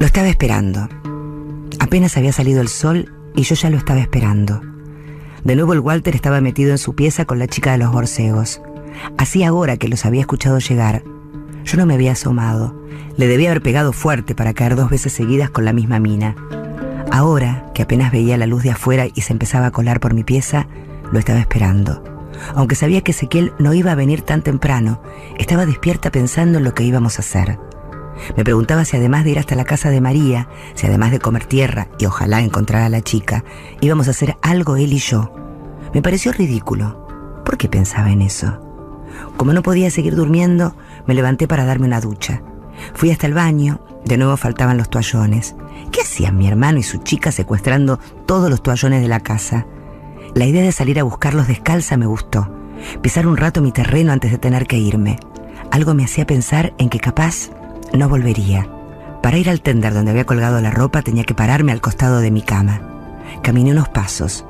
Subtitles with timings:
[0.00, 0.88] Lo estaba esperando.
[1.78, 4.60] Apenas había salido el sol y yo ya lo estaba esperando.
[5.44, 8.60] De nuevo el Walter estaba metido en su pieza con la chica de los borcegos.
[9.18, 11.04] Hacía ahora que los había escuchado llegar.
[11.64, 12.74] Yo no me había asomado.
[13.16, 16.34] Le debía haber pegado fuerte para caer dos veces seguidas con la misma mina.
[17.12, 20.24] Ahora, que apenas veía la luz de afuera y se empezaba a colar por mi
[20.24, 20.66] pieza,
[21.12, 22.02] lo estaba esperando.
[22.56, 25.00] Aunque sabía que Ezequiel no iba a venir tan temprano,
[25.38, 27.58] estaba despierta pensando en lo que íbamos a hacer.
[28.36, 31.44] Me preguntaba si además de ir hasta la casa de María, si además de comer
[31.44, 33.44] tierra y ojalá encontrar a la chica,
[33.80, 35.32] íbamos a hacer algo él y yo.
[35.92, 37.42] Me pareció ridículo.
[37.44, 38.60] ¿Por qué pensaba en eso?
[39.36, 42.42] Como no podía seguir durmiendo, me levanté para darme una ducha.
[42.94, 45.54] Fui hasta el baño, de nuevo faltaban los toallones.
[45.92, 49.66] ¿Qué hacían mi hermano y su chica secuestrando todos los toallones de la casa?
[50.34, 52.50] La idea de salir a buscarlos descalza me gustó.
[53.02, 55.18] Pisar un rato mi terreno antes de tener que irme.
[55.70, 57.50] Algo me hacía pensar en que capaz
[57.94, 58.68] no volvería.
[59.22, 62.30] Para ir al tender donde había colgado la ropa tenía que pararme al costado de
[62.30, 62.82] mi cama.
[63.42, 64.44] Caminé unos pasos.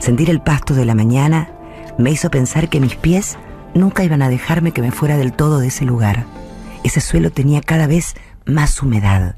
[0.00, 1.50] Sentir el pasto de la mañana
[1.98, 3.36] me hizo pensar que mis pies
[3.74, 6.24] nunca iban a dejarme que me fuera del todo de ese lugar.
[6.84, 8.14] Ese suelo tenía cada vez
[8.46, 9.36] más humedad.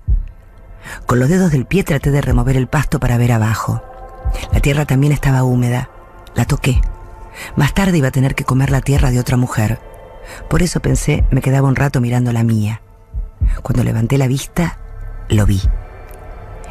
[1.07, 3.83] Con los dedos del pie traté de remover el pasto para ver abajo.
[4.53, 5.91] La tierra también estaba húmeda.
[6.34, 6.81] La toqué.
[7.57, 9.81] Más tarde iba a tener que comer la tierra de otra mujer.
[10.49, 12.83] Por eso pensé me quedaba un rato mirando la mía.
[13.63, 14.79] Cuando levanté la vista,
[15.29, 15.61] lo vi.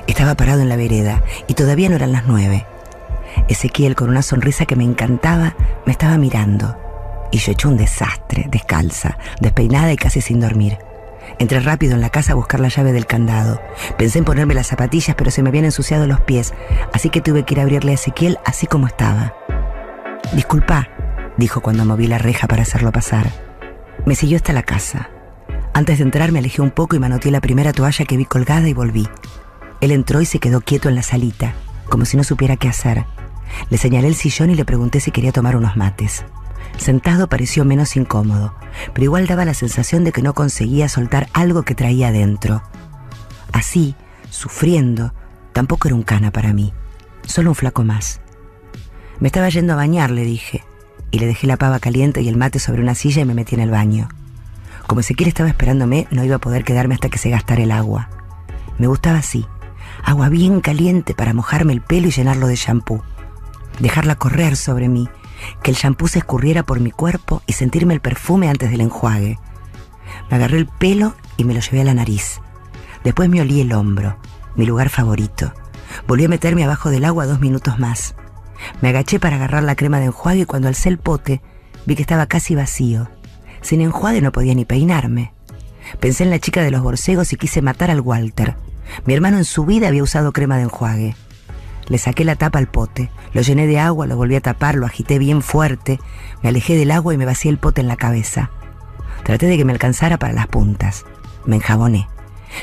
[0.08, 2.66] Estaba parado en la vereda y todavía no eran las nueve.
[3.48, 6.78] Ezequiel, con una sonrisa que me encantaba, me estaba mirando.
[7.32, 10.78] Y yo hecho un desastre, descalza, despeinada y casi sin dormir.
[11.40, 13.60] Entré rápido en la casa a buscar la llave del candado.
[13.98, 16.54] Pensé en ponerme las zapatillas, pero se me habían ensuciado los pies,
[16.94, 19.34] así que tuve que ir a abrirle a Ezequiel así como estaba.
[20.34, 20.88] Disculpa,
[21.38, 23.30] dijo cuando moví la reja para hacerlo pasar.
[24.06, 25.10] Me siguió hasta la casa.
[25.76, 28.66] Antes de entrar me alejé un poco y manoteé la primera toalla que vi colgada
[28.70, 29.10] y volví.
[29.82, 31.54] Él entró y se quedó quieto en la salita,
[31.90, 33.06] como si no supiera qué hacer.
[33.70, 36.24] Le señalé el sillón y le pregunté si quería tomar unos mates.
[36.78, 38.56] Sentado pareció menos incómodo,
[38.94, 42.64] pero igual daba la sensación de que no conseguía soltar algo que traía adentro.
[43.52, 43.96] Así,
[44.30, 45.14] sufriendo,
[45.52, 46.74] tampoco era un cana para mí,
[47.28, 48.22] solo un flaco más.
[49.20, 50.64] Me estaba yendo a bañar, le dije,
[51.12, 53.56] y le dejé la pava caliente y el mate sobre una silla y me metí
[53.56, 54.08] en el baño.
[54.88, 58.10] Como Ezequiel estaba esperándome, no iba a poder quedarme hasta que se gastara el agua.
[58.78, 59.46] Me gustaba así,
[60.04, 63.02] agua bien caliente para mojarme el pelo y llenarlo de champú.
[63.80, 65.10] Dejarla correr sobre mí,
[65.64, 69.40] que el champú se escurriera por mi cuerpo y sentirme el perfume antes del enjuague.
[70.30, 72.40] Me agarré el pelo y me lo llevé a la nariz.
[73.04, 74.18] Después me olí el hombro,
[74.56, 75.54] mi lugar favorito.
[76.08, 78.16] Volví a meterme abajo del agua dos minutos más.
[78.82, 81.42] Me agaché para agarrar la crema de enjuague y cuando alcé el pote
[81.86, 83.10] vi que estaba casi vacío.
[83.66, 85.34] Sin enjuague no podía ni peinarme.
[86.00, 88.56] Pensé en la chica de los borcegos y quise matar al Walter.
[89.08, 91.16] Mi hermano en su vida había usado crema de enjuague.
[91.88, 94.86] Le saqué la tapa al pote, lo llené de agua, lo volví a tapar, lo
[94.86, 96.00] agité bien fuerte,
[96.44, 98.52] me alejé del agua y me vacié el pote en la cabeza.
[99.24, 101.04] Traté de que me alcanzara para las puntas.
[101.48, 102.08] Me enjaboné.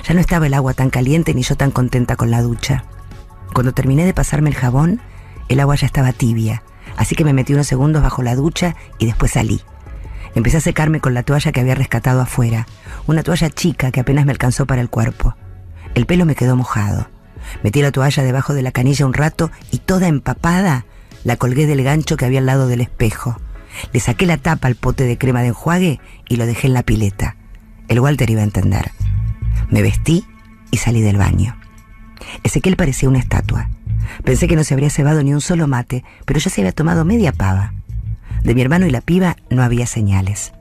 [0.07, 2.85] Ya no estaba el agua tan caliente ni yo tan contenta con la ducha.
[3.53, 5.01] Cuando terminé de pasarme el jabón,
[5.49, 6.63] el agua ya estaba tibia,
[6.97, 9.63] así que me metí unos segundos bajo la ducha y después salí.
[10.35, 12.67] Empecé a secarme con la toalla que había rescatado afuera,
[13.07, 15.37] una toalla chica que apenas me alcanzó para el cuerpo.
[15.95, 17.09] El pelo me quedó mojado.
[17.63, 20.87] Metí la toalla debajo de la canilla un rato y toda empapada
[21.25, 23.37] la colgué del gancho que había al lado del espejo.
[23.93, 26.83] Le saqué la tapa al pote de crema de enjuague y lo dejé en la
[26.83, 27.37] pileta.
[27.89, 28.91] El Walter iba a entender.
[29.71, 30.25] Me vestí
[30.71, 31.59] y salí del baño.
[32.43, 33.69] Ezequiel parecía una estatua.
[34.25, 37.05] Pensé que no se habría cebado ni un solo mate, pero ya se había tomado
[37.05, 37.75] media pava.
[38.45, 40.53] De mi hermano y la piba no había señales.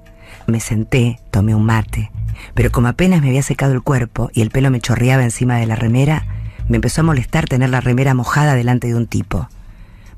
[0.48, 2.12] Me senté, tomé un mate,
[2.54, 5.66] pero como apenas me había secado el cuerpo y el pelo me chorreaba encima de
[5.66, 6.26] la remera,
[6.68, 9.50] me empezó a molestar tener la remera mojada delante de un tipo.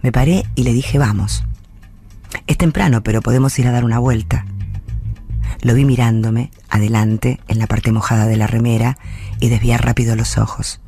[0.01, 1.46] Me paré y le dije, vamos.
[2.47, 4.45] Es temprano, pero podemos ir a dar una vuelta.
[5.62, 8.97] Lo vi mirándome, adelante, en la parte mojada de la remera,
[9.40, 10.81] y desviar rápido los ojos.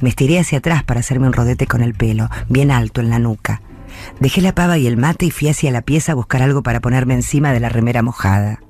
[0.00, 3.18] Me estiré hacia atrás para hacerme un rodete con el pelo, bien alto en la
[3.18, 3.60] nuca.
[4.20, 6.80] Dejé la pava y el mate y fui hacia la pieza a buscar algo para
[6.80, 8.60] ponerme encima de la remera mojada.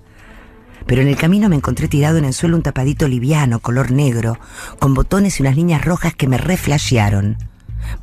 [0.87, 4.39] Pero en el camino me encontré tirado en el suelo un tapadito liviano, color negro,
[4.79, 7.37] con botones y unas líneas rojas que me reflashearon.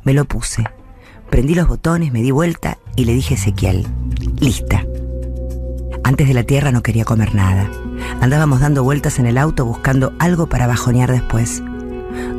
[0.04, 0.64] Me lo puse.
[1.30, 3.86] Prendí los botones, me di vuelta y le dije a Ezequiel,
[4.38, 4.84] lista.
[6.04, 7.68] Antes de la tierra no quería comer nada.
[8.20, 11.64] Andábamos dando vueltas en el auto buscando algo para bajonear después.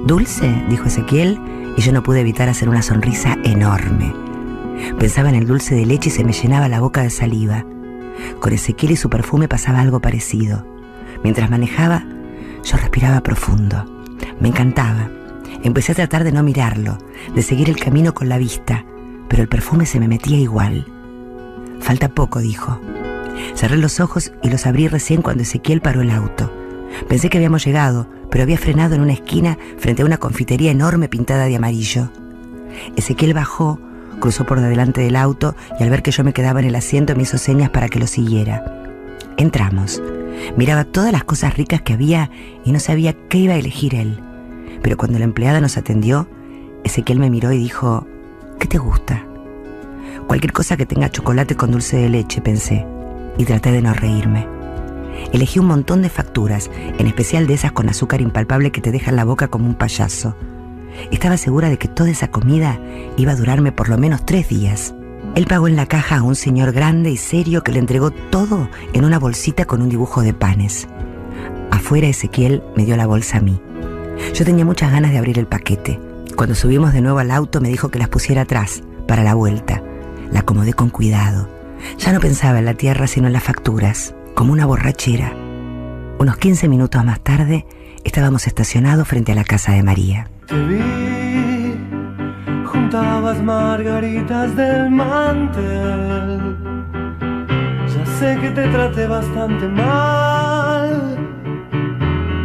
[0.06, 1.38] Dulce, dijo Ezequiel,
[1.76, 4.27] y yo no pude evitar hacer una sonrisa enorme.
[5.00, 7.66] Pensaba en el dulce de leche y se me llenaba la boca de saliva.
[8.40, 10.66] Con Ezequiel y su perfume pasaba algo parecido.
[11.24, 12.06] Mientras manejaba,
[12.64, 13.86] yo respiraba profundo.
[14.40, 15.10] Me encantaba.
[15.64, 16.98] Empecé a tratar de no mirarlo,
[17.34, 18.86] de seguir el camino con la vista,
[19.28, 20.86] pero el perfume se me metía igual.
[21.80, 22.80] Falta poco, dijo.
[23.56, 26.52] Cerré los ojos y los abrí recién cuando Ezequiel paró el auto.
[27.08, 31.10] Pensé que habíamos llegado, pero había frenado en una esquina frente a una confitería enorme
[31.10, 32.12] pintada de amarillo.
[32.96, 33.80] Ezequiel bajó,
[34.20, 37.16] cruzó por delante del auto y al ver que yo me quedaba en el asiento
[37.16, 38.64] me hizo señas para que lo siguiera.
[39.38, 40.02] Entramos.
[40.56, 42.30] Miraba todas las cosas ricas que había
[42.64, 44.20] y no sabía qué iba a elegir él.
[44.82, 46.28] Pero cuando la empleada nos atendió,
[46.84, 48.08] Ezequiel me miró y dijo,
[48.60, 49.26] ¿qué te gusta?
[50.28, 52.86] Cualquier cosa que tenga chocolate con dulce de leche, pensé,
[53.38, 54.48] y traté de no reírme.
[55.34, 59.16] Elegí un montón de facturas, en especial de esas con azúcar impalpable que te dejan
[59.16, 60.36] la boca como un payaso.
[61.12, 62.80] Estaba segura de que toda esa comida
[63.18, 64.94] iba a durarme por lo menos tres días.
[65.36, 68.70] Él pagó en la caja a un señor grande y serio que le entregó todo
[68.94, 70.88] en una bolsita con un dibujo de panes.
[71.72, 73.62] Afuera Ezequiel me dio la bolsa a mí.
[74.34, 76.00] Yo tenía muchas ganas de abrir el paquete.
[76.36, 79.84] Cuando subimos de nuevo al auto me dijo que las pusiera atrás, para la vuelta.
[80.32, 81.50] La acomodé con cuidado.
[82.00, 85.34] Ya no pensaba en la tierra sino en las facturas, como una borrachera.
[86.20, 87.68] Unos 15 minutos más tarde
[88.04, 90.28] estábamos estacionados frente a la casa de María.
[90.48, 91.76] Te vi,
[92.66, 96.58] juntabas margaritas del mantel.
[97.94, 101.18] Ya sé que te traté bastante mal.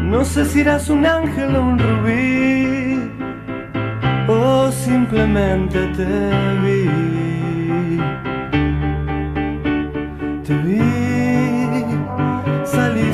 [0.04, 3.10] No sé si eras un ángel o un rubí,
[4.28, 7.22] o simplemente te vi.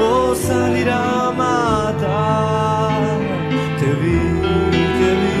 [0.00, 3.00] o salir a matar.
[3.78, 4.20] Te vi,
[4.98, 5.38] te vi,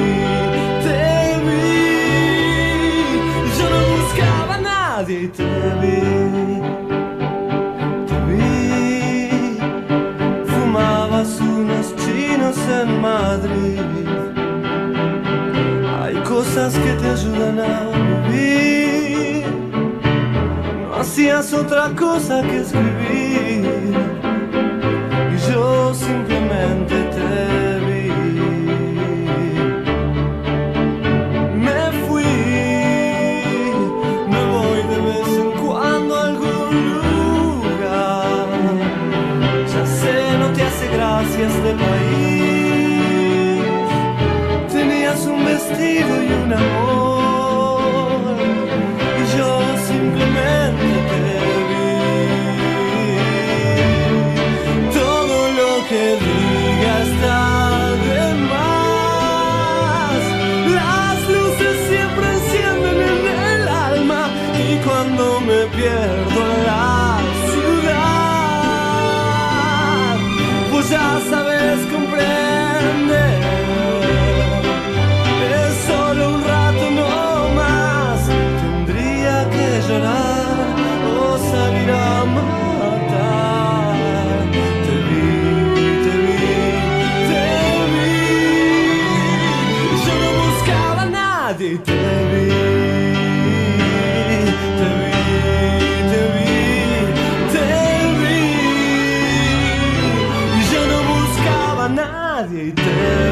[0.84, 1.00] te
[1.46, 1.76] vi.
[3.58, 5.50] Yo no buscaba a nadie te
[5.80, 6.00] vi.
[8.08, 9.58] Te vi.
[10.46, 13.80] Fumabas unos chinos en Madrid.
[16.02, 17.72] Hay cosas que te ayudan a
[18.30, 19.44] vivir.
[20.82, 24.05] No hacías otra cosa que escribir.
[65.46, 67.18] Me pierdo en la
[67.52, 68.56] ciudad,
[70.72, 71.20] pues ya
[101.96, 103.25] nadie te.